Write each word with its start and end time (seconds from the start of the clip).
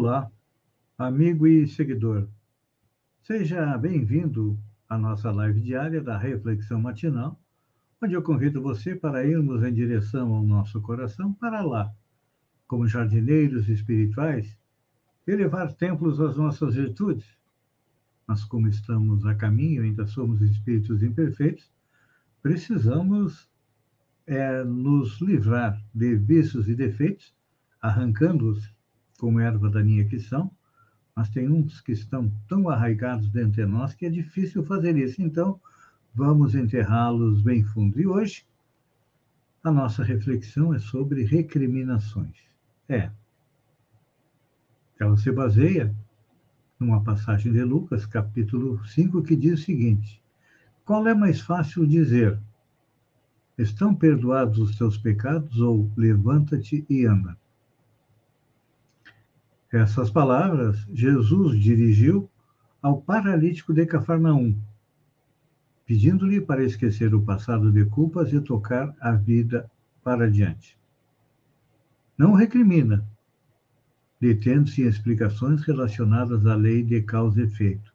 Olá, 0.00 0.30
amigo 0.96 1.44
e 1.44 1.66
seguidor. 1.66 2.28
Seja 3.20 3.76
bem-vindo 3.76 4.56
à 4.88 4.96
nossa 4.96 5.28
live 5.32 5.60
diária 5.60 6.00
da 6.00 6.16
Reflexão 6.16 6.80
Matinal, 6.80 7.36
onde 8.00 8.14
eu 8.14 8.22
convido 8.22 8.62
você 8.62 8.94
para 8.94 9.26
irmos 9.26 9.60
em 9.64 9.74
direção 9.74 10.32
ao 10.32 10.44
nosso 10.44 10.80
coração 10.80 11.32
para 11.32 11.62
lá, 11.62 11.92
como 12.68 12.86
jardineiros 12.86 13.68
espirituais, 13.68 14.56
elevar 15.26 15.72
templos 15.72 16.20
às 16.20 16.36
nossas 16.36 16.76
virtudes. 16.76 17.26
Mas 18.24 18.44
como 18.44 18.68
estamos 18.68 19.26
a 19.26 19.34
caminho, 19.34 19.82
ainda 19.82 20.06
somos 20.06 20.40
espíritos 20.42 21.02
imperfeitos, 21.02 21.72
precisamos 22.40 23.50
é, 24.28 24.62
nos 24.62 25.20
livrar 25.20 25.76
de 25.92 26.14
vícios 26.14 26.68
e 26.68 26.76
defeitos, 26.76 27.34
arrancando-os 27.82 28.77
como 29.18 29.40
erva 29.40 29.68
daninha 29.68 30.04
que 30.04 30.18
são, 30.18 30.50
mas 31.14 31.28
tem 31.28 31.48
uns 31.48 31.80
que 31.80 31.92
estão 31.92 32.32
tão 32.48 32.68
arraigados 32.68 33.28
dentro 33.28 33.52
de 33.52 33.66
nós 33.66 33.92
que 33.92 34.06
é 34.06 34.10
difícil 34.10 34.64
fazer 34.64 34.96
isso. 34.96 35.20
Então, 35.20 35.60
vamos 36.14 36.54
enterrá-los 36.54 37.42
bem 37.42 37.64
fundo. 37.64 38.00
E 38.00 38.06
hoje, 38.06 38.46
a 39.64 39.70
nossa 39.70 40.04
reflexão 40.04 40.72
é 40.72 40.78
sobre 40.78 41.24
recriminações. 41.24 42.36
É. 42.88 43.10
Ela 44.98 45.16
se 45.16 45.30
baseia 45.32 45.94
numa 46.78 47.02
passagem 47.02 47.52
de 47.52 47.64
Lucas, 47.64 48.06
capítulo 48.06 48.84
5, 48.86 49.22
que 49.22 49.34
diz 49.34 49.60
o 49.60 49.64
seguinte: 49.64 50.22
Qual 50.84 51.06
é 51.08 51.14
mais 51.14 51.40
fácil 51.40 51.86
dizer? 51.86 52.38
Estão 53.58 53.92
perdoados 53.92 54.58
os 54.58 54.78
teus 54.78 54.96
pecados 54.96 55.58
ou 55.60 55.90
levanta-te 55.96 56.86
e 56.88 57.04
anda? 57.04 57.36
Essas 59.70 60.10
palavras 60.10 60.86
Jesus 60.92 61.60
dirigiu 61.60 62.30
ao 62.80 63.02
paralítico 63.02 63.74
de 63.74 63.84
Cafarnaum, 63.84 64.56
pedindo-lhe 65.84 66.40
para 66.40 66.64
esquecer 66.64 67.14
o 67.14 67.20
passado 67.20 67.70
de 67.70 67.84
culpas 67.84 68.32
e 68.32 68.40
tocar 68.40 68.94
a 68.98 69.12
vida 69.12 69.70
para 70.02 70.30
diante. 70.30 70.78
Não 72.16 72.32
recrimina, 72.32 73.06
detendo-se 74.18 74.82
em 74.82 74.86
explicações 74.86 75.62
relacionadas 75.62 76.46
à 76.46 76.54
lei 76.54 76.82
de 76.82 77.02
causa 77.02 77.40
e 77.40 77.44
efeito. 77.44 77.92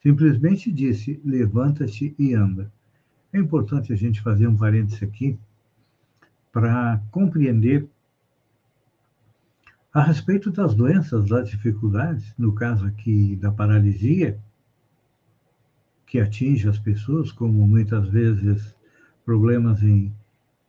Simplesmente 0.00 0.70
disse: 0.70 1.20
levanta-te 1.24 2.14
e 2.16 2.34
anda. 2.34 2.72
É 3.32 3.38
importante 3.38 3.92
a 3.92 3.96
gente 3.96 4.22
fazer 4.22 4.46
um 4.46 4.56
parêntese 4.56 5.04
aqui 5.04 5.36
para 6.52 7.02
compreender 7.10 7.88
a 9.94 10.02
respeito 10.02 10.50
das 10.50 10.74
doenças, 10.74 11.28
das 11.28 11.48
dificuldades, 11.48 12.34
no 12.36 12.52
caso 12.52 12.84
aqui 12.84 13.36
da 13.36 13.52
paralisia, 13.52 14.36
que 16.04 16.18
atinge 16.18 16.68
as 16.68 16.76
pessoas, 16.76 17.30
como 17.30 17.64
muitas 17.64 18.08
vezes 18.08 18.74
problemas 19.24 19.84
em 19.84 20.12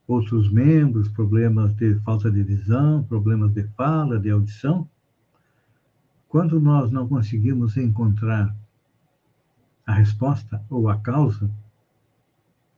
outros 0.06 0.48
membros, 0.48 1.08
problemas 1.08 1.74
de 1.74 1.96
falta 2.04 2.30
de 2.30 2.40
visão, 2.44 3.02
problemas 3.02 3.52
de 3.52 3.64
fala, 3.76 4.16
de 4.16 4.30
audição, 4.30 4.88
quando 6.28 6.60
nós 6.60 6.92
não 6.92 7.08
conseguimos 7.08 7.76
encontrar 7.76 8.54
a 9.84 9.92
resposta 9.92 10.62
ou 10.70 10.88
a 10.88 10.98
causa 10.98 11.50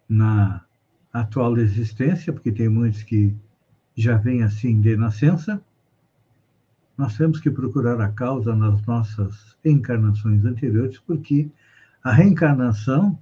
na 0.09 0.65
atual 1.12 1.59
existência, 1.59 2.33
porque 2.33 2.50
tem 2.50 2.71
muitos 2.71 3.03
que 3.03 3.37
já 3.94 4.17
vêm 4.17 4.43
assim 4.43 4.81
de 4.81 4.97
nascença, 4.97 5.62
nós 6.99 7.17
temos 7.17 7.39
que 7.39 7.49
procurar 7.49 8.01
a 8.01 8.11
causa 8.11 8.57
nas 8.57 8.85
nossas 8.85 9.57
encarnações 9.65 10.45
anteriores, 10.45 10.99
porque 10.99 11.49
a 12.03 12.11
reencarnação, 12.11 13.17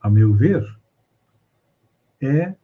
a 0.00 0.08
meu 0.08 0.32
ver, 0.32 0.66
é 2.18 2.56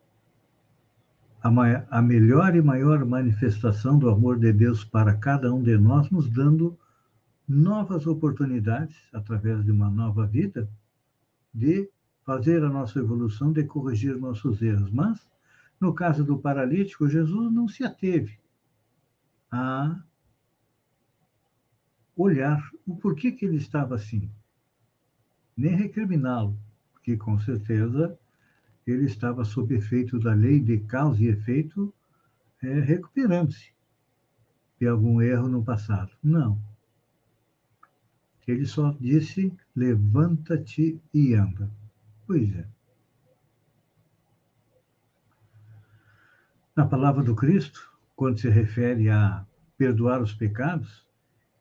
a, 1.43 1.51
a 1.91 2.01
melhor 2.01 2.57
e 2.57 2.63
maior 2.63 3.05
manifestação 3.05 3.99
do 3.99 4.09
amor 4.09 4.39
de 4.39 4.51
Deus 4.51 4.83
para 4.83 5.15
cada 5.15 5.53
um 5.53 5.63
de 5.63 5.77
nós, 5.77 6.11
nos 6.11 6.27
dando 6.31 6.79
novas 7.47 8.07
oportunidades, 8.07 8.97
através 9.13 9.63
de 9.63 9.71
uma 9.71 9.91
nova 9.91 10.27
vida, 10.27 10.67
de 11.53 11.91
fazer 12.25 12.65
a 12.65 12.71
nossa 12.71 12.99
evolução, 12.99 13.53
de 13.53 13.65
corrigir 13.65 14.17
nossos 14.17 14.63
erros. 14.63 14.91
Mas, 14.91 15.21
no 15.79 15.93
caso 15.93 16.25
do 16.25 16.39
paralítico, 16.39 17.09
Jesus 17.09 17.53
não 17.53 17.69
se 17.69 17.85
ateve 17.85 18.39
a 19.51 20.01
olhar 22.21 22.71
o 22.87 22.97
porquê 22.97 23.33
que 23.33 23.45
ele 23.45 23.57
estava 23.57 23.95
assim. 23.95 24.31
Nem 25.57 25.75
recriminá-lo, 25.75 26.59
porque 26.93 27.17
com 27.17 27.39
certeza 27.39 28.19
ele 28.87 29.05
estava 29.05 29.45
sob 29.45 29.75
efeito 29.75 30.19
da 30.19 30.35
lei 30.35 30.61
de 30.61 30.79
causa 30.81 31.23
e 31.23 31.29
efeito, 31.29 31.93
é, 32.63 32.81
recuperando-se 32.81 33.73
de 34.79 34.87
algum 34.87 35.21
erro 35.21 35.49
no 35.49 35.63
passado. 35.63 36.11
Não. 36.23 36.61
Ele 38.47 38.67
só 38.67 38.97
disse: 38.99 39.53
levanta-te 39.77 41.01
e 41.15 41.35
anda. 41.35 41.71
Pois 42.27 42.55
é. 42.55 42.67
Na 46.75 46.87
palavra 46.87 47.23
do 47.23 47.35
Cristo, 47.35 47.93
quando 48.17 48.41
se 48.41 48.49
refere 48.49 49.09
a 49.11 49.47
perdoar 49.77 50.21
os 50.23 50.33
pecados, 50.33 51.07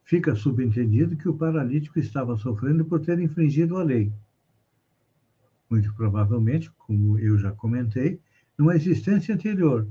fica 0.09 0.36
subentendido 0.36 1.16
que 1.16 1.30
o 1.30 1.36
paralítico 1.36 2.00
estava 2.00 2.36
sofrendo 2.36 2.84
por 2.84 3.00
ter 3.00 3.20
infringido 3.20 3.78
a 3.78 3.84
lei. 3.84 4.12
Muito 5.70 5.94
provavelmente, 5.94 6.72
como 6.80 7.20
eu 7.20 7.38
já 7.38 7.52
comentei, 7.52 8.19
numa 8.58 8.75
existência 8.75 9.36
anterior, 9.36 9.88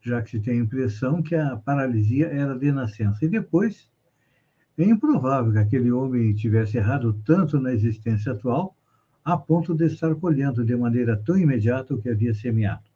já 0.00 0.20
que 0.20 0.30
se 0.30 0.40
tem 0.40 0.58
a 0.58 0.62
impressão 0.64 1.22
que 1.22 1.36
a 1.36 1.56
paralisia 1.56 2.26
era 2.26 2.58
de 2.58 2.72
nascença. 2.72 3.24
E 3.24 3.28
depois, 3.28 3.88
é 4.76 4.82
improvável 4.82 5.52
que 5.52 5.58
aquele 5.58 5.92
homem 5.92 6.34
tivesse 6.34 6.76
errado 6.76 7.12
tanto 7.24 7.60
na 7.60 7.72
existência 7.72 8.32
atual, 8.32 8.76
a 9.24 9.36
ponto 9.36 9.76
de 9.76 9.86
estar 9.86 10.12
colhendo 10.16 10.64
de 10.64 10.74
maneira 10.74 11.16
tão 11.16 11.38
imediata 11.38 11.94
o 11.94 12.02
que 12.02 12.08
havia 12.08 12.34
semeado. 12.34 12.90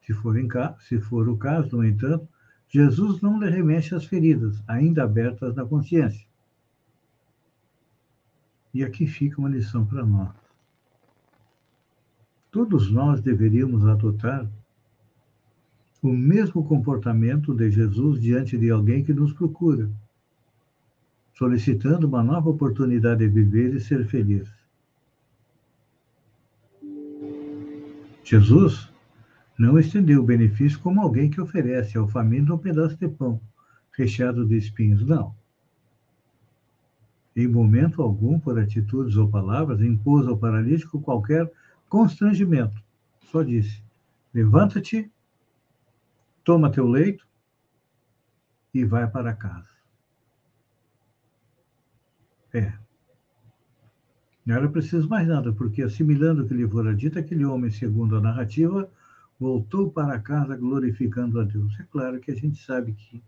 Se 0.00 0.14
for, 0.14 0.34
se 0.80 0.98
for 1.00 1.28
o 1.28 1.36
caso, 1.36 1.76
no 1.76 1.84
entanto, 1.84 2.26
Jesus 2.68 3.20
não 3.20 3.40
lhe 3.40 3.48
remexe 3.48 3.94
as 3.94 4.04
feridas, 4.04 4.62
ainda 4.66 5.04
abertas 5.04 5.54
na 5.54 5.64
consciência. 5.64 6.26
E 8.74 8.84
aqui 8.84 9.06
fica 9.06 9.40
uma 9.40 9.48
lição 9.48 9.86
para 9.86 10.04
nós. 10.04 10.34
Todos 12.50 12.90
nós 12.90 13.20
deveríamos 13.20 13.86
adotar 13.86 14.48
o 16.02 16.08
mesmo 16.12 16.64
comportamento 16.64 17.54
de 17.54 17.70
Jesus 17.70 18.20
diante 18.20 18.56
de 18.58 18.70
alguém 18.70 19.02
que 19.02 19.12
nos 19.12 19.32
procura, 19.32 19.90
solicitando 21.34 22.06
uma 22.06 22.22
nova 22.22 22.50
oportunidade 22.50 23.20
de 23.20 23.28
viver 23.28 23.74
e 23.74 23.80
ser 23.80 24.06
feliz. 24.06 24.48
Jesus 28.22 28.90
não 29.58 29.78
estendeu 29.78 30.22
o 30.22 30.26
benefício 30.26 30.78
como 30.80 31.00
alguém 31.00 31.30
que 31.30 31.40
oferece 31.40 31.96
ao 31.96 32.08
faminto 32.08 32.54
um 32.54 32.58
pedaço 32.58 32.96
de 32.96 33.08
pão 33.08 33.40
recheado 33.96 34.46
de 34.46 34.56
espinhos, 34.56 35.04
não. 35.06 35.34
Em 37.34 37.48
momento 37.48 38.02
algum, 38.02 38.38
por 38.38 38.58
atitudes 38.58 39.16
ou 39.16 39.28
palavras, 39.28 39.80
impôs 39.80 40.26
ao 40.26 40.36
paralítico 40.36 41.00
qualquer 41.00 41.50
constrangimento. 41.88 42.82
Só 43.30 43.42
disse: 43.42 43.82
levanta-te, 44.32 45.10
toma 46.44 46.70
teu 46.70 46.86
leito 46.86 47.26
e 48.72 48.84
vai 48.84 49.08
para 49.08 49.34
casa. 49.34 49.68
É. 52.52 52.72
Não 54.44 54.54
era 54.54 54.68
preciso 54.68 55.08
mais 55.08 55.26
nada, 55.26 55.52
porque 55.52 55.82
assimilando 55.82 56.44
o 56.44 56.48
que 56.48 56.54
lhe 56.54 56.68
fora 56.68 56.94
dito, 56.94 57.18
aquele 57.18 57.44
homem, 57.44 57.70
segundo 57.70 58.16
a 58.16 58.20
narrativa, 58.20 58.88
voltou 59.38 59.90
para 59.90 60.18
casa 60.18 60.56
glorificando 60.56 61.40
a 61.40 61.44
Deus. 61.44 61.78
É 61.78 61.84
claro 61.84 62.20
que 62.20 62.30
a 62.30 62.34
gente 62.34 62.62
sabe 62.62 62.92
que 62.92 63.22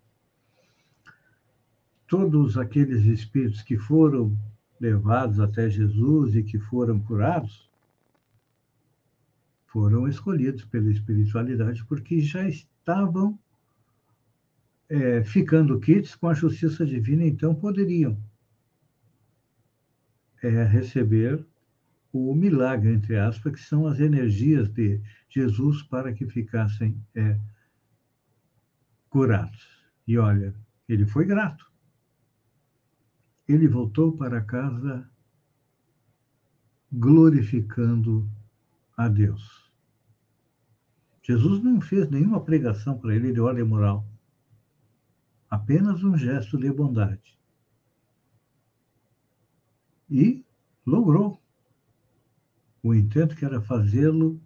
todos 2.07 2.57
aqueles 2.57 3.05
espíritos 3.05 3.63
que 3.63 3.77
foram 3.77 4.37
levados 4.81 5.39
até 5.41 5.69
Jesus 5.69 6.35
e 6.35 6.43
que 6.43 6.59
foram 6.59 6.99
curados 7.01 7.69
foram 9.67 10.09
escolhidos 10.09 10.65
pela 10.65 10.91
espiritualidade 10.91 11.85
porque 11.85 12.21
já 12.21 12.49
estavam 12.49 13.39
é, 14.89 15.23
ficando 15.23 15.79
quites 15.79 16.15
com 16.15 16.29
a 16.29 16.35
justiça 16.35 16.87
divina, 16.87 17.25
então 17.25 17.55
poderiam 17.55 18.19
é, 20.43 20.65
receber 20.65 21.45
o 22.13 22.35
milagre, 22.35 22.93
entre 22.93 23.19
aspas, 23.19 23.53
que 23.53 23.61
são 23.61 23.87
as 23.87 24.01
energias 24.01 24.69
de 24.73 25.01
Jesus 25.29 25.83
para 25.83 26.13
que 26.13 26.27
ficassem 26.27 27.03
é, 27.15 27.39
curados. 29.11 29.69
E 30.07 30.17
olha, 30.17 30.55
ele 30.89 31.07
foi 31.07 31.25
grato. 31.25 31.71
Ele 33.47 33.69
voltou 33.69 34.17
para 34.17 34.41
casa 34.41 35.09
glorificando 36.91 38.29
a 38.97 39.09
Deus. 39.09 39.71
Jesus 41.23 41.63
não 41.63 41.79
fez 41.81 42.09
nenhuma 42.09 42.43
pregação 42.43 42.99
para 42.99 43.15
ele 43.15 43.33
de 43.33 43.41
ordem 43.41 43.65
moral, 43.65 44.07
apenas 45.51 46.03
um 46.03 46.17
gesto 46.17 46.57
de 46.57 46.73
bondade. 46.73 47.39
E 50.11 50.43
logrou 50.87 51.39
o 52.89 52.95
intento 52.95 53.37
que 53.37 53.45
era 53.45 53.61
fazê-lo 53.61 54.41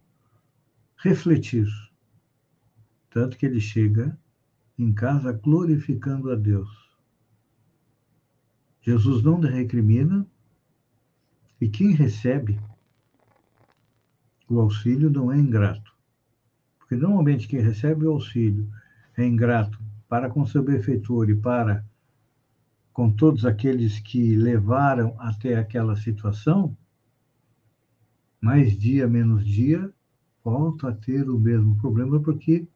refletir. 0.97 1.67
Tanto 3.09 3.37
que 3.37 3.47
ele 3.47 3.61
chega 3.61 4.19
em 4.79 4.93
casa 4.93 5.33
glorificando 5.33 6.31
a 6.31 6.35
Deus. 6.35 6.69
Jesus 8.81 9.23
não 9.23 9.39
recrimina, 9.39 10.27
e 11.61 11.69
quem 11.69 11.93
recebe 11.93 12.59
o 14.49 14.59
auxílio 14.59 15.09
não 15.09 15.31
é 15.31 15.38
ingrato. 15.38 15.95
Porque 16.79 16.97
normalmente 16.97 17.47
quem 17.47 17.61
recebe 17.61 18.06
o 18.06 18.11
auxílio 18.11 18.69
é 19.17 19.25
ingrato 19.25 19.79
para 20.09 20.29
com 20.29 20.45
seu 20.45 20.65
benfeitor 20.65 21.31
e 21.31 21.37
para 21.37 21.85
com 22.93 23.09
todos 23.09 23.47
aqueles 23.47 24.00
que 24.00 24.35
levaram 24.35 25.15
até 25.19 25.55
aquela 25.55 25.95
situação, 25.95 26.77
mais 28.43 28.77
dia 28.77 29.06
menos 29.06 29.47
dia, 29.47 29.89
volta 30.44 30.89
a 30.89 30.93
ter 30.93 31.31
o 31.31 31.39
mesmo 31.39 31.77
problema 31.77 32.21
porque 32.21 32.67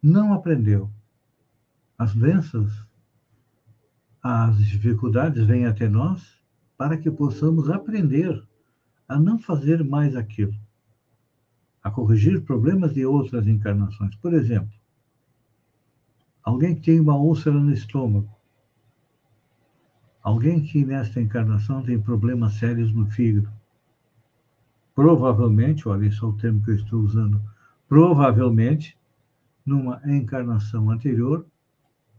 não 0.00 0.32
aprendeu. 0.32 0.88
As 1.98 2.14
doenças, 2.14 2.72
as 4.22 4.56
dificuldades 4.58 5.44
vêm 5.44 5.66
até 5.66 5.88
nós 5.88 6.40
para 6.78 6.96
que 6.96 7.10
possamos 7.10 7.68
aprender 7.68 8.40
a 9.08 9.18
não 9.18 9.38
fazer 9.38 9.82
mais 9.82 10.14
aquilo, 10.14 10.54
a 11.82 11.90
corrigir 11.90 12.42
problemas 12.42 12.94
de 12.94 13.04
outras 13.04 13.48
encarnações. 13.48 14.14
Por 14.16 14.32
exemplo, 14.32 14.72
alguém 16.42 16.76
que 16.76 16.82
tem 16.82 17.00
uma 17.00 17.16
úlcera 17.16 17.58
no 17.58 17.72
estômago, 17.72 18.30
alguém 20.22 20.62
que 20.62 20.84
nesta 20.84 21.20
encarnação 21.20 21.82
tem 21.82 22.00
problemas 22.00 22.54
sérios 22.54 22.92
no 22.92 23.06
fígado, 23.06 23.55
provavelmente, 24.96 25.86
olha 25.86 26.10
só 26.10 26.30
o 26.30 26.36
termo 26.38 26.64
que 26.64 26.70
eu 26.70 26.74
estou 26.74 27.02
usando, 27.02 27.38
provavelmente, 27.86 28.96
numa 29.64 30.00
encarnação 30.06 30.90
anterior, 30.90 31.46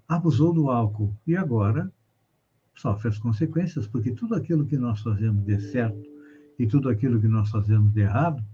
abusou 0.07 0.53
do 0.53 0.69
álcool 0.69 1.13
e 1.25 1.35
agora 1.35 1.91
sofre 2.75 3.09
as 3.09 3.17
consequências, 3.17 3.87
porque 3.87 4.11
tudo 4.11 4.35
aquilo 4.35 4.63
que 4.63 4.77
nós 4.77 5.01
fazemos 5.01 5.43
de 5.43 5.59
certo 5.59 6.07
e 6.59 6.67
tudo 6.67 6.87
aquilo 6.87 7.19
que 7.19 7.27
nós 7.27 7.49
fazemos 7.49 7.91
de 7.91 8.01
errado 8.01 8.45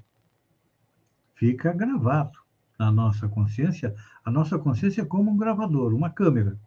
fica 1.36 1.74
gravado 1.74 2.40
na 2.80 2.90
nossa 2.90 3.28
consciência. 3.28 3.94
A 4.24 4.32
nossa 4.32 4.58
consciência 4.58 5.02
é 5.02 5.06
como 5.06 5.32
um 5.32 5.38
gravador, 5.38 5.94
uma 5.94 6.10
câmera, 6.10 6.58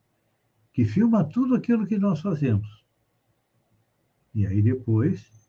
que 0.74 0.84
filma 0.84 1.24
tudo 1.24 1.54
aquilo 1.54 1.86
que 1.86 1.96
nós 1.96 2.20
fazemos. 2.20 2.84
E 4.34 4.46
aí 4.46 4.60
depois 4.60 5.45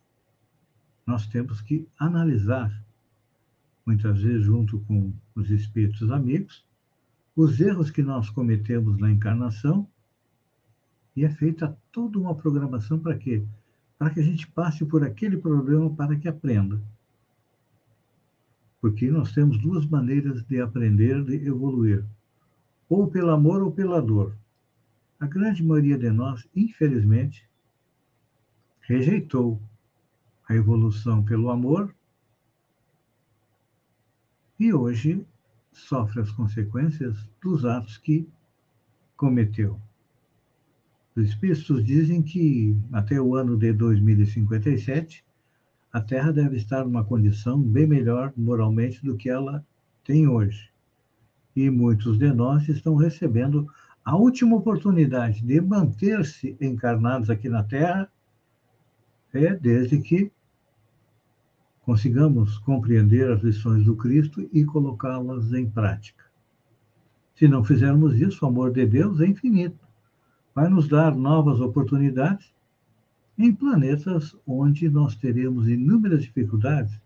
nós 1.08 1.26
temos 1.26 1.62
que 1.62 1.88
analisar, 1.98 2.70
muitas 3.86 4.22
vezes 4.22 4.44
junto 4.44 4.82
com 4.82 5.14
os 5.34 5.50
espíritos 5.50 6.12
amigos, 6.12 6.66
os 7.34 7.62
erros 7.62 7.90
que 7.90 8.04
nós 8.04 8.30
cometemos 8.30 8.98
na 8.98 9.10
encarnação 9.10 9.88
e 11.16 11.24
é 11.24 11.30
feita 11.30 11.78
toda 11.94 12.20
uma 12.20 12.36
programação 12.36 13.00
para 13.00 13.18
quê? 13.18 13.42
Para 13.98 14.10
que 14.10 14.20
a 14.20 14.24
gente 14.24 14.46
passe 14.50 14.86
por 14.86 15.02
aquele 15.02 15.38
problema 15.38 15.90
para 15.90 16.16
que 16.18 16.28
aprenda. 16.28 16.82
Porque 18.82 19.10
nós 19.10 19.32
temos 19.32 19.58
duas 19.60 19.86
maneiras 19.86 20.44
de 20.44 20.60
aprender, 20.60 21.24
de 21.24 21.48
evoluir: 21.48 22.04
ou 22.90 23.08
pelo 23.08 23.32
amor 23.32 23.64
ou 23.64 23.72
pela 23.72 24.02
dor. 24.02 24.38
A 25.20 25.26
grande 25.26 25.64
maioria 25.64 25.98
de 25.98 26.12
nós, 26.12 26.48
infelizmente, 26.56 27.50
rejeitou 28.82 29.60
a 30.48 30.56
evolução 30.56 31.24
pelo 31.24 31.50
amor 31.50 31.94
e 34.60 34.74
hoje 34.74 35.26
sofre 35.72 36.22
as 36.22 36.32
consequências 36.32 37.30
dos 37.42 37.66
atos 37.66 37.98
que 37.98 38.28
cometeu. 39.16 39.80
Os 41.16 41.26
espíritos 41.30 41.84
dizem 41.84 42.22
que 42.22 42.76
até 42.92 43.20
o 43.20 43.36
ano 43.36 43.58
de 43.58 43.74
2057 43.74 45.24
a 45.92 46.02
Terra 46.02 46.32
deve 46.32 46.58
estar 46.58 46.84
numa 46.84 47.04
condição 47.04 47.60
bem 47.60 47.88
melhor 47.88 48.32
moralmente 48.36 49.04
do 49.04 49.16
que 49.16 49.30
ela 49.30 49.66
tem 50.04 50.28
hoje. 50.28 50.70
E 51.56 51.70
muitos 51.70 52.18
de 52.18 52.32
nós 52.32 52.68
estão 52.70 52.96
recebendo 52.96 53.68
a 54.06 54.16
última 54.16 54.56
oportunidade 54.56 55.44
de 55.44 55.60
manter-se 55.60 56.56
encarnados 56.62 57.30
aqui 57.30 57.50
na 57.50 57.64
Terra, 57.64 58.10
é 59.34 59.54
desde 59.56 60.00
que 60.02 60.32
consigamos 61.88 62.58
compreender 62.58 63.32
as 63.32 63.42
lições 63.42 63.86
do 63.86 63.96
Cristo 63.96 64.46
e 64.52 64.66
colocá-las 64.66 65.54
em 65.54 65.70
prática. 65.70 66.26
Se 67.34 67.48
não 67.48 67.64
fizermos 67.64 68.20
isso, 68.20 68.44
o 68.44 68.50
amor 68.50 68.74
de 68.74 68.86
Deus 68.86 69.22
é 69.22 69.26
infinito. 69.26 69.80
Vai 70.54 70.68
nos 70.68 70.90
dar 70.90 71.16
novas 71.16 71.62
oportunidades 71.62 72.54
em 73.38 73.56
planetas 73.56 74.36
onde 74.46 74.90
nós 74.90 75.16
teremos 75.16 75.70
inúmeras 75.70 76.24
dificuldades. 76.24 77.00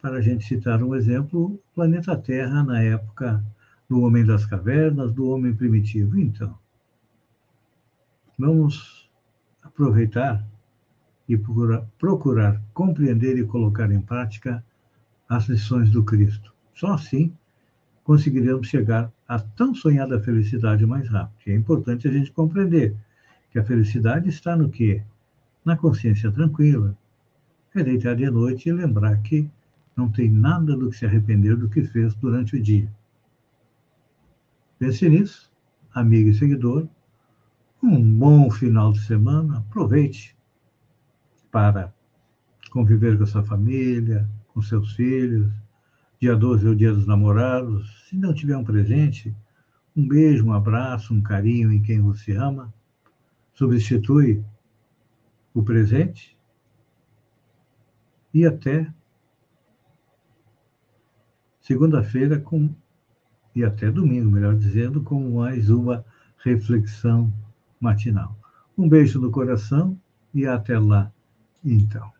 Para 0.00 0.16
a 0.16 0.22
gente 0.22 0.46
citar 0.46 0.82
um 0.82 0.94
exemplo, 0.94 1.44
o 1.44 1.60
planeta 1.74 2.16
Terra 2.16 2.64
na 2.64 2.80
época 2.80 3.44
do 3.90 4.00
homem 4.00 4.24
das 4.24 4.46
cavernas, 4.46 5.12
do 5.12 5.28
homem 5.28 5.54
primitivo. 5.54 6.18
Então, 6.18 6.58
vamos 8.38 9.10
aproveitar 9.62 10.42
e 11.28 11.36
procurar, 11.36 11.86
procurar 11.98 12.62
compreender 12.72 13.38
e 13.38 13.44
colocar 13.44 13.90
em 13.90 14.00
prática 14.00 14.64
as 15.28 15.48
lições 15.48 15.90
do 15.90 16.04
Cristo. 16.04 16.54
Só 16.74 16.92
assim 16.92 17.32
conseguiremos 18.04 18.68
chegar 18.68 19.12
à 19.26 19.38
tão 19.38 19.74
sonhada 19.74 20.20
felicidade 20.20 20.86
mais 20.86 21.08
rápido. 21.08 21.36
E 21.46 21.50
é 21.50 21.56
importante 21.56 22.06
a 22.06 22.12
gente 22.12 22.30
compreender 22.30 22.94
que 23.50 23.58
a 23.58 23.64
felicidade 23.64 24.28
está 24.28 24.56
no 24.56 24.68
quê? 24.68 25.02
Na 25.64 25.76
consciência 25.76 26.30
tranquila. 26.30 26.96
É 27.74 27.82
deitar 27.82 28.14
de 28.14 28.30
noite 28.30 28.68
e 28.68 28.72
lembrar 28.72 29.20
que 29.22 29.50
não 29.96 30.08
tem 30.08 30.30
nada 30.30 30.76
do 30.76 30.90
que 30.90 30.96
se 30.96 31.06
arrepender 31.06 31.56
do 31.56 31.68
que 31.68 31.82
fez 31.82 32.14
durante 32.14 32.56
o 32.56 32.62
dia. 32.62 32.88
Pense 34.78 35.08
nisso, 35.08 35.50
amigo 35.92 36.28
e 36.28 36.34
seguidor. 36.34 36.86
Um 37.82 38.00
bom 38.14 38.50
final 38.50 38.92
de 38.92 39.00
semana. 39.00 39.58
Aproveite 39.58 40.35
para 41.50 41.92
conviver 42.70 43.16
com 43.16 43.24
a 43.24 43.26
sua 43.26 43.44
família, 43.44 44.28
com 44.48 44.62
seus 44.62 44.92
filhos. 44.94 45.52
Dia 46.20 46.34
12 46.34 46.66
é 46.66 46.70
o 46.70 46.76
dia 46.76 46.92
dos 46.92 47.06
namorados. 47.06 48.06
Se 48.08 48.16
não 48.16 48.34
tiver 48.34 48.56
um 48.56 48.64
presente, 48.64 49.34
um 49.94 50.06
beijo, 50.06 50.46
um 50.46 50.52
abraço, 50.52 51.14
um 51.14 51.22
carinho 51.22 51.72
em 51.72 51.82
quem 51.82 52.00
você 52.00 52.32
ama. 52.32 52.72
Substitui 53.54 54.44
o 55.54 55.62
presente 55.62 56.36
e 58.32 58.44
até 58.44 58.92
segunda-feira 61.60 62.38
com 62.38 62.74
e 63.54 63.64
até 63.64 63.90
domingo, 63.90 64.30
melhor 64.30 64.54
dizendo, 64.54 65.02
com 65.02 65.38
mais 65.38 65.70
uma 65.70 66.04
reflexão 66.44 67.32
matinal. 67.80 68.38
Um 68.76 68.86
beijo 68.86 69.18
no 69.18 69.30
coração 69.30 69.98
e 70.34 70.46
até 70.46 70.78
lá. 70.78 71.10
Então. 71.66 72.15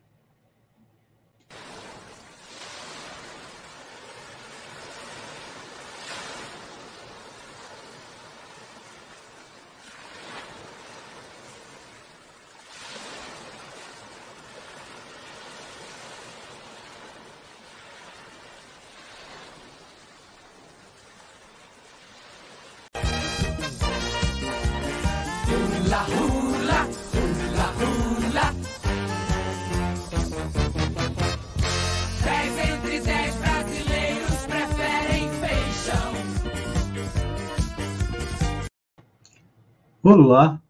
Olá, 40.08 40.62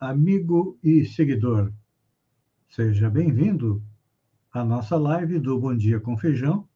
amigo 0.00 0.78
e 0.82 1.04
seguidor. 1.04 1.70
Seja 2.70 3.10
bem-vindo 3.10 3.82
à 4.50 4.64
nossa 4.64 4.96
live 4.96 5.38
do 5.38 5.60
Bom 5.60 5.76
Dia 5.76 6.00
com 6.00 6.16
Feijão, 6.16 6.66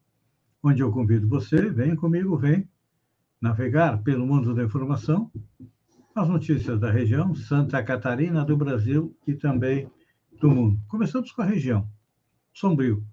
onde 0.61 0.83
eu 0.83 0.91
convido 0.91 1.27
você, 1.27 1.67
vem 1.67 1.95
comigo, 1.95 2.37
vem 2.37 2.69
navegar 3.41 4.03
pelo 4.03 4.27
mundo 4.27 4.53
da 4.53 4.63
informação, 4.63 5.31
as 6.13 6.29
notícias 6.29 6.79
da 6.79 6.91
região, 6.91 7.33
Santa 7.33 7.81
Catarina, 7.81 8.45
do 8.45 8.55
Brasil 8.55 9.17
e 9.25 9.33
também 9.33 9.89
do 10.39 10.51
mundo. 10.51 10.79
Começamos 10.87 11.31
com 11.31 11.41
a 11.41 11.45
região, 11.45 11.89
Sombrio. 12.53 13.03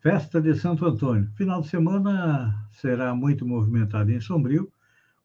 Festa 0.00 0.42
de 0.42 0.56
Santo 0.56 0.84
Antônio. 0.84 1.30
Final 1.36 1.60
de 1.60 1.68
semana 1.68 2.66
será 2.72 3.14
muito 3.14 3.46
movimentado 3.46 4.10
em 4.10 4.20
Sombrio, 4.20 4.72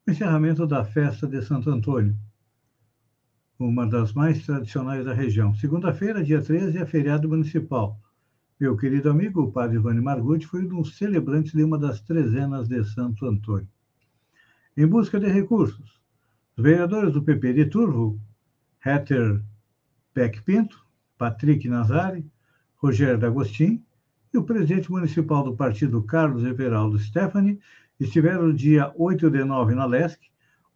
o 0.05 0.11
encerramento 0.11 0.67
da 0.67 0.85
festa 0.85 1.25
de 1.25 1.41
Santo 1.41 1.71
Antônio, 1.71 2.15
uma 3.59 3.87
das 3.87 4.13
mais 4.13 4.45
tradicionais 4.45 5.03
da 5.03 5.13
região. 5.13 5.53
Segunda-feira, 5.55 6.23
dia 6.23 6.41
13, 6.41 6.77
é 6.77 6.85
feriado 6.85 7.27
municipal. 7.27 7.99
Meu 8.59 8.77
querido 8.77 9.09
amigo, 9.09 9.41
o 9.41 9.51
padre 9.51 9.77
Ivani 9.77 10.01
Margutti, 10.01 10.45
foi 10.45 10.63
um 10.63 10.67
dos 10.67 10.97
celebrantes 10.97 11.53
de 11.53 11.63
uma 11.63 11.77
das 11.77 11.99
trezenas 12.01 12.67
de 12.67 12.83
Santo 12.83 13.25
Antônio. 13.25 13.67
Em 14.75 14.85
busca 14.85 15.19
de 15.19 15.27
recursos, 15.27 15.99
os 16.55 16.63
vereadores 16.63 17.13
do 17.13 17.23
PP 17.23 17.53
de 17.53 17.65
Turvo, 17.65 18.19
Heter 18.85 19.41
Beck 20.13 20.41
Pinto, 20.43 20.85
Patrick 21.17 21.67
Nazari, 21.67 22.25
Rogério 22.75 23.17
D'Agostin 23.17 23.83
e 24.31 24.37
o 24.37 24.43
presidente 24.43 24.91
municipal 24.91 25.43
do 25.43 25.55
partido, 25.55 26.03
Carlos 26.03 26.43
Everaldo 26.43 26.99
Stefani, 26.99 27.59
estiveram 27.99 28.47
no 28.47 28.53
dia 28.53 28.93
8 28.95 29.31
de 29.31 29.43
nove 29.43 29.73
na 29.73 29.85
LESC, 29.85 30.19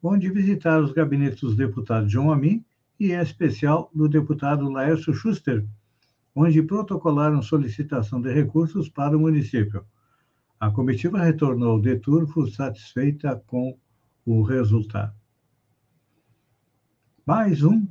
onde 0.01 0.31
visitaram 0.31 0.83
os 0.83 0.91
gabinetes 0.91 1.41
dos 1.41 1.55
deputados 1.55 2.11
João 2.11 2.31
Amin 2.31 2.65
e, 3.01 3.13
especial, 3.13 3.89
do 3.95 4.07
deputado 4.07 4.69
Laércio 4.69 5.11
Schuster, 5.11 5.65
onde 6.35 6.61
protocolaram 6.61 7.41
solicitação 7.41 8.21
de 8.21 8.31
recursos 8.31 8.89
para 8.89 9.17
o 9.17 9.19
município. 9.19 9.83
A 10.59 10.69
comitiva 10.69 11.19
retornou 11.19 11.81
de 11.81 11.95
Turvo 11.95 12.45
satisfeita 12.45 13.41
com 13.47 13.75
o 14.23 14.43
resultado. 14.43 15.15
Mais 17.25 17.63
um 17.63 17.87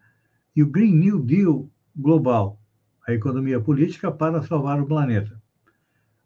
e 0.57 0.63
o 0.63 0.67
Green 0.67 0.95
New 0.95 1.19
Deal 1.19 1.69
global, 1.95 2.59
a 3.07 3.13
economia 3.13 3.61
política 3.61 4.11
para 4.11 4.41
salvar 4.41 4.81
o 4.81 4.87
planeta. 4.87 5.39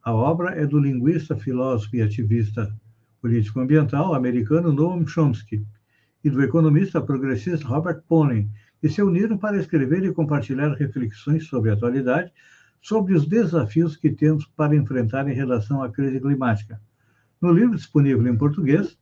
A 0.02 0.14
obra 0.14 0.52
é 0.52 0.66
do 0.66 0.80
linguista, 0.80 1.36
filósofo 1.36 1.98
e 1.98 2.02
ativista 2.02 2.74
político-ambiental 3.20 4.14
americano 4.14 4.72
Noam 4.72 5.06
Chomsky 5.06 5.68
e 6.24 6.30
do 6.30 6.42
economista 6.42 7.02
progressista 7.02 7.68
Robert 7.68 8.04
Ponen, 8.08 8.50
que 8.80 8.88
se 8.88 9.02
uniram 9.02 9.38
para 9.38 9.58
escrever 9.58 10.06
e 10.06 10.14
compartilhar 10.14 10.76
reflexões 10.76 11.48
sobre 11.48 11.70
a 11.70 11.74
atualidade, 11.74 12.32
sobre 12.82 13.14
os 13.14 13.28
desafios 13.28 13.98
que 13.98 14.12
temos 14.12 14.46
para 14.56 14.74
enfrentar 14.74 15.28
em 15.28 15.36
relação 15.36 15.84
à 15.84 15.92
crise 15.92 16.22
climática. 16.22 16.80
No 17.42 17.52
livro 17.52 17.76
disponível 17.76 18.26
em 18.26 18.38
português, 18.38 18.98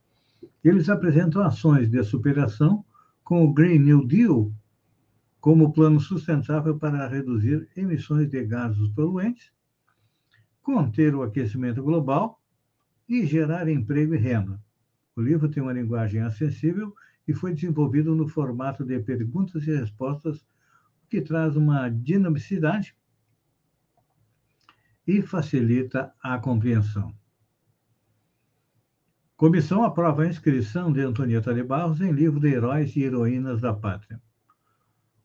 eles 0.64 0.90
apresentam 0.90 1.44
ações 1.44 1.88
de 1.88 2.04
superação 2.04 2.84
com 3.24 3.46
o 3.46 3.54
Green 3.54 3.78
New 3.78 4.08
Deal 4.08 4.52
como 5.40 5.72
plano 5.72 6.00
sustentável 6.00 6.78
para 6.78 7.08
reduzir 7.08 7.70
emissões 7.76 8.30
de 8.30 8.46
gases 8.46 8.88
poluentes, 8.90 9.52
conter 10.62 11.16
o 11.16 11.24
aquecimento 11.24 11.82
global 11.82 12.42
e 13.08 13.26
gerar 13.26 13.68
emprego 13.68 14.14
e 14.14 14.18
renda. 14.18 14.62
O 15.16 15.22
livro 15.22 15.50
tem 15.50 15.64
uma 15.64 15.74
linguagem 15.74 16.22
acessível 16.22 16.94
e 17.28 17.34
foi 17.34 17.54
desenvolvido 17.54 18.14
no 18.16 18.28
formato 18.28 18.84
de 18.84 19.00
perguntas 19.00 19.66
e 19.68 19.76
respostas, 19.76 20.40
o 21.04 21.08
que 21.10 21.22
traz 21.22 21.56
uma 21.56 21.90
dinamicidade 21.90 22.96
e 25.08 25.22
facilita 25.22 26.14
a 26.22 26.38
compreensão. 26.38 27.16
Comissão 29.36 29.84
aprova 29.84 30.24
a 30.24 30.28
inscrição 30.28 30.92
de 30.92 31.02
Antonieta 31.02 31.54
de 31.54 31.64
Barros 31.64 32.02
em 32.02 32.12
livro 32.12 32.40
de 32.40 32.50
Heróis 32.50 32.96
e 32.96 33.04
Heroínas 33.04 33.62
da 33.62 33.74
Pátria. 33.74 34.22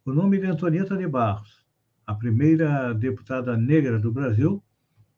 O 0.07 0.13
nome 0.13 0.39
de 0.39 0.47
Antonieta 0.47 0.99
de 0.99 1.09
Barros, 1.09 1.65
a 2.07 2.15
primeira 2.15 2.93
deputada 2.93 3.57
negra 3.57 3.99
do 3.99 4.13
Brasil, 4.13 4.63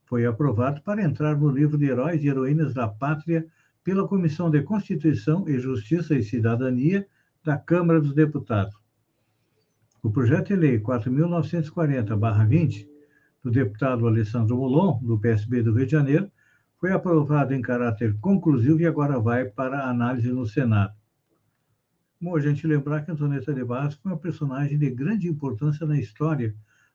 foi 0.05 0.25
aprovado 0.25 0.81
para 0.81 1.03
entrar 1.03 1.37
no 1.37 1.51
livro 1.51 1.77
de 1.77 1.87
Heróis 1.87 2.23
e 2.23 2.29
Heroínas 2.29 2.73
da 2.73 2.87
Pátria 2.87 3.45
pela 3.83 4.07
Comissão 4.07 4.49
de 4.49 4.63
Constituição 4.63 5.49
e 5.49 5.59
Justiça 5.59 6.15
e 6.15 6.23
Cidadania 6.23 7.05
da 7.43 7.59
Câmara 7.59 8.01
dos 8.01 8.15
Deputados. 8.15 8.77
O 10.05 10.11
projeto 10.13 10.51
de 10.51 10.57
lei 10.57 10.79
4.940-20, 10.79 12.87
do 13.43 13.51
deputado 13.51 14.07
Alessandro 14.07 14.57
Molon, 14.57 15.01
do 15.03 15.19
PSB 15.19 15.65
do 15.65 15.73
Rio 15.73 15.87
de 15.87 15.91
Janeiro, 15.91 16.31
foi 16.79 16.93
aprovado 16.93 17.53
em 17.53 17.61
caráter 17.61 18.17
conclusivo 18.21 18.81
e 18.81 18.87
agora 18.87 19.19
vai 19.19 19.47
para 19.47 19.91
análise 19.91 20.31
no 20.31 20.47
Senado. 20.47 20.95
Bom, 22.19 22.35
a 22.35 22.41
gente 22.41 22.67
lembrar 22.67 23.05
que 23.05 23.11
Antonieta 23.11 23.53
de 23.53 23.63
Barros 23.63 23.97
foi 23.97 24.11
uma 24.11 24.19
personagem 24.19 24.79
de 24.79 24.89
grande 24.89 25.29
importância 25.29 25.87
na 25.87 25.99
história 25.99 26.55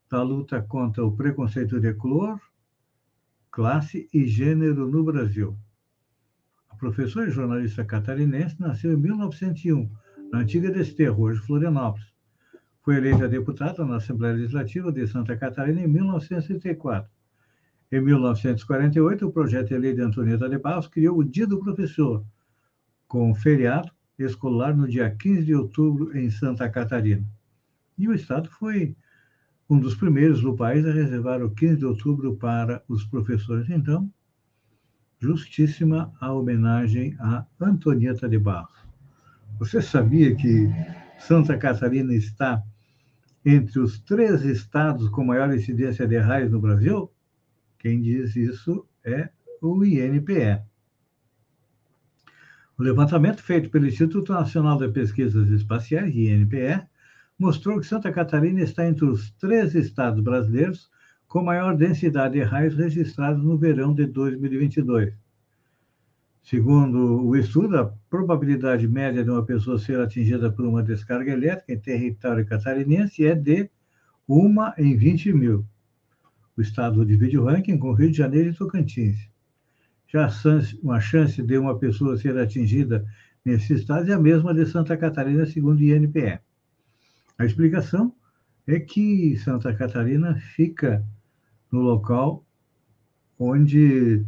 da 0.09 0.23
luta 0.23 0.59
contra 0.59 1.05
o 1.05 1.15
preconceito 1.15 1.79
de 1.79 1.93
cor, 1.93 2.41
classe 3.51 4.09
e 4.11 4.25
gênero 4.25 4.89
no 4.89 5.03
Brasil. 5.03 5.55
A 6.67 6.75
professora 6.75 7.27
e 7.29 7.31
jornalista 7.31 7.85
catarinense 7.85 8.59
nasceu 8.59 8.93
em 8.93 8.97
1901, 8.97 9.91
na 10.31 10.39
antiga 10.39 10.71
Desterro, 10.71 11.21
hoje 11.21 11.39
Florianópolis. 11.41 12.11
Foi 12.81 12.95
eleita 12.95 13.29
deputada 13.29 13.85
na 13.85 13.97
Assembleia 13.97 14.33
Legislativa 14.33 14.91
de 14.91 15.05
Santa 15.05 15.37
Catarina 15.37 15.81
em 15.81 15.87
1934. 15.87 17.07
Em 17.91 18.01
1948, 18.01 19.27
o 19.27 19.31
projeto 19.31 19.67
de 19.67 19.77
lei 19.77 19.93
de 19.93 20.01
Antonieta 20.01 20.49
de 20.49 20.57
Barros 20.57 20.87
criou 20.87 21.19
o 21.19 21.23
Dia 21.23 21.45
do 21.45 21.59
Professor, 21.59 22.25
com 23.07 23.35
feriado 23.35 23.91
escolar 24.23 24.75
no 24.75 24.87
dia 24.87 25.09
15 25.09 25.43
de 25.43 25.55
outubro 25.55 26.17
em 26.17 26.29
Santa 26.29 26.69
Catarina. 26.69 27.25
E 27.97 28.07
o 28.07 28.13
Estado 28.13 28.49
foi 28.49 28.95
um 29.69 29.79
dos 29.79 29.95
primeiros 29.95 30.41
do 30.41 30.55
país 30.55 30.85
a 30.85 30.91
reservar 30.91 31.41
o 31.41 31.51
15 31.51 31.77
de 31.77 31.85
outubro 31.85 32.35
para 32.35 32.83
os 32.87 33.05
professores. 33.05 33.69
Então, 33.69 34.11
justíssima 35.19 36.13
a 36.19 36.33
homenagem 36.33 37.15
a 37.19 37.45
Antonieta 37.59 38.27
de 38.27 38.39
Barros. 38.39 38.77
Você 39.59 39.81
sabia 39.81 40.35
que 40.35 40.69
Santa 41.19 41.57
Catarina 41.57 42.13
está 42.13 42.63
entre 43.45 43.79
os 43.79 43.99
três 43.99 44.43
estados 44.43 45.07
com 45.09 45.23
maior 45.23 45.53
incidência 45.53 46.07
de 46.07 46.17
raios 46.17 46.51
no 46.51 46.59
Brasil? 46.59 47.11
Quem 47.77 48.01
diz 48.01 48.35
isso 48.35 48.85
é 49.03 49.29
o 49.61 49.85
INPE. 49.85 50.70
O 52.81 52.83
levantamento 52.83 53.43
feito 53.43 53.69
pelo 53.69 53.85
Instituto 53.85 54.33
Nacional 54.33 54.75
de 54.75 54.87
Pesquisas 54.87 55.51
Espaciais, 55.51 56.15
INPE, 56.15 56.81
mostrou 57.37 57.79
que 57.79 57.85
Santa 57.85 58.11
Catarina 58.11 58.59
está 58.61 58.87
entre 58.87 59.05
os 59.05 59.29
três 59.33 59.75
estados 59.75 60.19
brasileiros 60.19 60.89
com 61.27 61.43
maior 61.43 61.77
densidade 61.77 62.33
de 62.33 62.41
raios 62.41 62.75
registrados 62.75 63.43
no 63.43 63.55
verão 63.55 63.93
de 63.93 64.07
2022. 64.07 65.13
Segundo 66.41 67.23
o 67.23 67.35
estudo, 67.35 67.77
a 67.77 67.93
probabilidade 68.09 68.87
média 68.87 69.23
de 69.23 69.29
uma 69.29 69.45
pessoa 69.45 69.77
ser 69.77 69.99
atingida 69.99 70.51
por 70.51 70.65
uma 70.65 70.81
descarga 70.81 71.33
elétrica 71.33 71.73
em 71.73 71.79
território 71.79 72.47
catarinense 72.47 73.23
é 73.23 73.35
de 73.35 73.69
uma 74.27 74.73
em 74.75 74.97
20 74.97 75.33
mil 75.33 75.67
o 76.57 76.61
estado 76.61 77.05
divide 77.05 77.37
o 77.37 77.45
ranking 77.45 77.77
com 77.77 77.93
Rio 77.93 78.11
de 78.11 78.17
Janeiro 78.17 78.49
e 78.49 78.53
Tocantins. 78.53 79.30
Já 80.11 80.29
uma 80.83 80.99
chance 80.99 81.41
de 81.41 81.57
uma 81.57 81.79
pessoa 81.79 82.17
ser 82.17 82.37
atingida 82.37 83.05
nesse 83.45 83.73
estado 83.73 84.11
é 84.11 84.13
a 84.13 84.19
mesma 84.19 84.53
de 84.53 84.65
Santa 84.65 84.97
Catarina, 84.97 85.45
segundo 85.45 85.79
o 85.79 85.83
INPE. 85.83 86.39
A 87.37 87.45
explicação 87.45 88.13
é 88.67 88.77
que 88.77 89.37
Santa 89.37 89.73
Catarina 89.73 90.35
fica 90.35 91.05
no 91.71 91.79
local 91.79 92.45
onde 93.39 94.25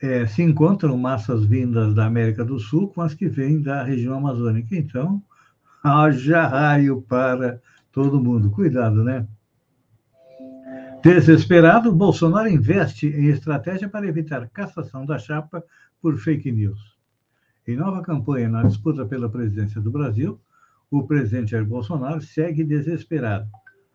é, 0.00 0.24
se 0.24 0.42
encontram 0.42 0.96
massas 0.96 1.44
vindas 1.44 1.92
da 1.92 2.06
América 2.06 2.44
do 2.44 2.58
Sul 2.60 2.88
com 2.88 3.02
as 3.02 3.12
que 3.12 3.28
vêm 3.28 3.60
da 3.60 3.82
região 3.82 4.16
amazônica. 4.16 4.74
Então, 4.76 5.22
haja 5.82 6.46
raio 6.46 7.02
para 7.02 7.60
todo 7.90 8.22
mundo. 8.22 8.50
Cuidado, 8.50 9.02
né? 9.02 9.26
Desesperado, 11.02 11.90
Bolsonaro 11.94 12.46
investe 12.46 13.06
em 13.06 13.28
estratégia 13.28 13.88
para 13.88 14.06
evitar 14.06 14.50
cassação 14.50 15.06
da 15.06 15.18
chapa 15.18 15.64
por 15.98 16.18
fake 16.18 16.52
news. 16.52 16.94
Em 17.66 17.74
nova 17.74 18.02
campanha 18.02 18.50
na 18.50 18.64
disputa 18.64 19.06
pela 19.06 19.30
presidência 19.30 19.80
do 19.80 19.90
Brasil, 19.90 20.38
o 20.90 21.06
presidente 21.06 21.52
Jair 21.52 21.64
Bolsonaro 21.64 22.20
segue 22.20 22.64
desesperado. 22.64 23.48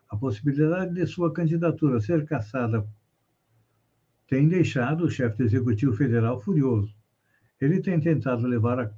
A 0.08 0.16
possibilidade 0.16 0.94
de 0.94 1.06
sua 1.06 1.32
candidatura 1.32 2.00
ser 2.00 2.24
cassada 2.26 2.84
tem 4.26 4.48
deixado 4.48 5.04
o 5.04 5.10
chefe 5.10 5.38
do 5.38 5.44
Executivo 5.44 5.92
Federal 5.92 6.40
furioso. 6.40 6.92
Ele 7.60 7.80
tem 7.80 8.00
tentado 8.00 8.48
levar 8.48 8.80
a, 8.80 8.90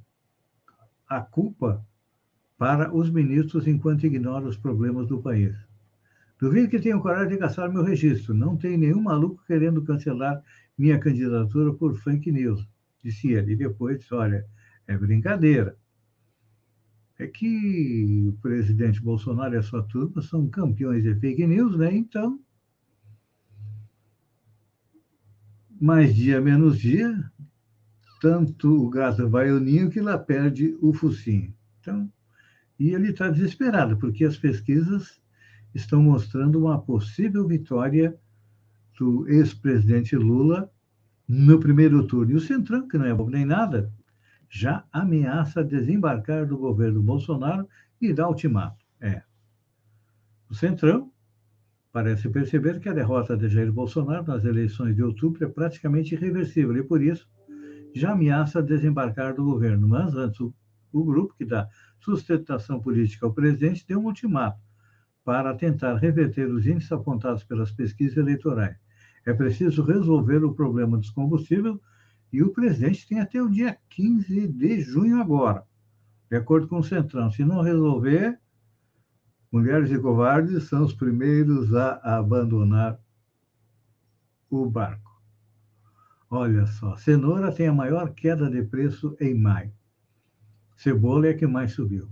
a 1.07 1.21
culpa 1.21 1.85
para 2.57 2.91
os 2.91 3.11
ministros 3.11 3.67
enquanto 3.67 4.07
ignora 4.07 4.47
os 4.47 4.57
problemas 4.57 5.07
do 5.07 5.21
país. 5.21 5.68
Duvido 6.39 6.69
que 6.69 6.79
tenham 6.79 7.01
coragem 7.01 7.33
de 7.33 7.37
caçar 7.37 7.71
meu 7.71 7.83
registro. 7.83 8.33
Não 8.33 8.55
tem 8.55 8.77
nenhum 8.77 9.01
maluco 9.01 9.43
querendo 9.45 9.83
cancelar 9.83 10.41
minha 10.77 10.97
candidatura 10.97 11.73
por 11.73 11.97
fake 11.97 12.31
news, 12.31 12.65
disse 13.03 13.33
ele. 13.33 13.51
E 13.51 13.55
depois 13.57 13.99
disse: 13.99 14.13
olha, 14.13 14.45
é 14.87 14.97
brincadeira. 14.97 15.77
É 17.17 17.27
que 17.27 18.29
o 18.29 18.41
presidente 18.41 19.01
Bolsonaro 19.01 19.53
e 19.53 19.57
a 19.57 19.61
sua 19.61 19.83
turma 19.83 20.21
são 20.21 20.47
campeões 20.47 21.03
de 21.03 21.13
fake 21.13 21.45
news, 21.45 21.77
né? 21.77 21.93
Então, 21.93 22.39
mais 25.79 26.15
dia 26.15 26.39
menos 26.39 26.79
dia, 26.79 27.29
tanto 28.21 28.85
o 28.85 28.89
gato 28.89 29.27
vai 29.27 29.51
o 29.51 29.59
ninho 29.59 29.89
que 29.89 29.99
lá 29.99 30.17
perde 30.17 30.77
o 30.81 30.93
focinho. 30.93 31.53
Então, 31.81 32.09
e 32.79 32.91
ele 32.91 33.09
está 33.09 33.29
desesperado, 33.29 33.97
porque 33.97 34.23
as 34.23 34.37
pesquisas 34.37 35.19
estão 35.73 36.01
mostrando 36.01 36.59
uma 36.59 36.79
possível 36.81 37.47
vitória 37.47 38.17
do 38.97 39.27
ex-presidente 39.29 40.15
Lula 40.15 40.69
no 41.27 41.59
primeiro 41.59 42.05
turno. 42.05 42.31
E 42.31 42.35
o 42.35 42.39
Centrão, 42.39 42.87
que 42.87 42.97
não 42.97 43.05
é 43.05 43.13
bom 43.13 43.29
nem 43.29 43.45
nada, 43.45 43.91
já 44.49 44.83
ameaça 44.91 45.63
desembarcar 45.63 46.47
do 46.47 46.57
governo 46.57 47.01
Bolsonaro 47.01 47.67
e 48.01 48.11
dar 48.11 48.27
ultimato. 48.27 48.83
É. 48.99 49.21
O 50.49 50.55
Centrão 50.55 51.11
parece 51.91 52.27
perceber 52.29 52.79
que 52.79 52.89
a 52.89 52.93
derrota 52.93 53.37
de 53.37 53.47
Jair 53.47 53.71
Bolsonaro 53.71 54.25
nas 54.25 54.43
eleições 54.43 54.95
de 54.95 55.03
outubro 55.03 55.43
é 55.43 55.47
praticamente 55.47 56.15
irreversível 56.15 56.75
e, 56.75 56.83
por 56.83 57.01
isso, 57.01 57.29
já 57.93 58.11
ameaça 58.11 58.61
desembarcar 58.61 59.35
do 59.35 59.45
governo. 59.45 59.87
Mas 59.87 60.15
antes, 60.15 60.39
o, 60.39 60.53
o 60.91 61.03
grupo 61.03 61.35
que 61.35 61.45
dá 61.45 61.67
sustentação 61.99 62.79
política 62.79 63.25
ao 63.25 63.33
presidente 63.33 63.85
deu 63.87 63.99
um 63.99 64.05
ultimato 64.05 64.68
para 65.23 65.53
tentar 65.55 65.95
reverter 65.95 66.49
os 66.49 66.65
índices 66.65 66.91
apontados 66.91 67.43
pelas 67.43 67.71
pesquisas 67.71 68.17
eleitorais. 68.17 68.77
É 69.25 69.33
preciso 69.33 69.83
resolver 69.83 70.43
o 70.43 70.53
problema 70.53 70.97
dos 70.97 71.09
combustíveis 71.09 71.77
e 72.31 72.41
o 72.43 72.51
presidente 72.51 73.07
tem 73.07 73.19
até 73.19 73.41
o 73.41 73.49
dia 73.49 73.77
15 73.89 74.47
de 74.47 74.81
junho 74.81 75.21
agora, 75.21 75.63
de 76.29 76.37
acordo 76.37 76.67
com 76.67 76.79
o 76.79 76.83
Centrão. 76.83 77.29
Se 77.31 77.43
não 77.43 77.61
resolver, 77.61 78.39
mulheres 79.51 79.91
e 79.91 79.99
covardes 79.99 80.63
são 80.63 80.83
os 80.83 80.93
primeiros 80.93 81.73
a 81.73 82.17
abandonar 82.17 82.99
o 84.49 84.69
barco. 84.69 85.09
Olha 86.29 86.67
só, 86.67 86.95
cenoura 86.95 87.51
tem 87.51 87.67
a 87.67 87.73
maior 87.73 88.13
queda 88.13 88.49
de 88.49 88.63
preço 88.63 89.17
em 89.19 89.33
maio. 89.33 89.73
Cebola 90.77 91.27
é 91.27 91.31
a 91.31 91.33
que 91.35 91.47
mais 91.47 91.71
subiu. 91.71 92.07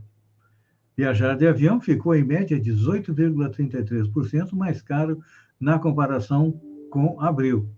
Viajar 0.98 1.36
de 1.36 1.46
avião 1.46 1.80
ficou 1.80 2.16
em 2.16 2.24
média 2.24 2.60
18,33% 2.60 4.54
mais 4.54 4.82
caro 4.82 5.20
na 5.60 5.78
comparação 5.78 6.60
com 6.90 7.22
abril. 7.22 7.70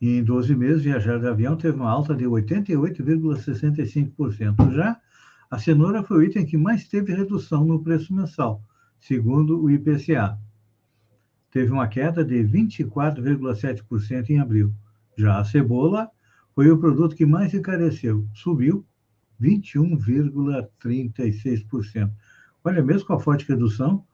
Em 0.00 0.24
12 0.24 0.56
meses, 0.56 0.82
viajar 0.82 1.20
de 1.20 1.28
avião 1.28 1.56
teve 1.56 1.76
uma 1.76 1.88
alta 1.88 2.12
de 2.12 2.24
88,65%. 2.24 4.72
Já 4.72 5.00
a 5.48 5.60
cenoura 5.60 6.02
foi 6.02 6.18
o 6.18 6.24
item 6.24 6.44
que 6.44 6.58
mais 6.58 6.88
teve 6.88 7.14
redução 7.14 7.64
no 7.64 7.80
preço 7.80 8.12
mensal, 8.12 8.60
segundo 8.98 9.62
o 9.62 9.70
IPCA. 9.70 10.36
Teve 11.52 11.70
uma 11.70 11.86
queda 11.86 12.24
de 12.24 12.42
24,7% 12.42 14.30
em 14.30 14.40
abril. 14.40 14.74
Já 15.16 15.38
a 15.38 15.44
cebola 15.44 16.10
foi 16.52 16.68
o 16.68 16.78
produto 16.78 17.14
que 17.14 17.24
mais 17.24 17.54
encareceu, 17.54 18.26
subiu 18.34 18.84
21,36%. 19.40 22.10
Olha, 22.64 22.82
mesmo 22.82 23.06
com 23.06 23.12
a 23.14 23.20
forte 23.20 23.48
redução, 23.48 24.04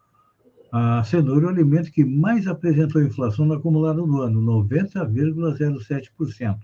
a 0.73 1.03
cenoura 1.05 1.47
é 1.47 1.49
o 1.49 1.51
alimento 1.51 1.93
que 1.93 2.05
mais 2.05 2.47
apresentou 2.47 3.03
inflação 3.03 3.47
no 3.47 3.55
acumulado 3.55 4.07
do 4.07 4.21
ano, 4.21 4.43
90,07%. 4.43 6.61